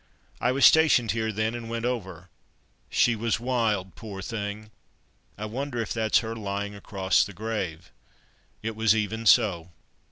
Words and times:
I 0.39 0.51
was 0.51 0.65
stationed 0.65 1.11
here 1.11 1.31
then 1.31 1.53
and 1.53 1.69
went 1.69 1.85
over. 1.85 2.31
She 2.89 3.15
was 3.15 3.39
wild, 3.39 3.93
poor 3.93 4.23
thing! 4.23 4.71
I 5.37 5.45
wonder 5.45 5.79
if 5.79 5.93
that's 5.93 6.21
her 6.25 6.35
lying 6.35 6.73
across 6.73 7.23
the 7.23 7.33
grave." 7.33 7.91
It 8.63 8.75
was 8.75 8.95
even 8.95 9.27
so. 9.27 9.69